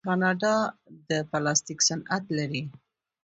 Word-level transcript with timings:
کاناډا 0.07 0.55
د 1.09 1.11
پلاستیک 1.29 1.79
صنعت 1.87 2.23
لري. 2.37 2.63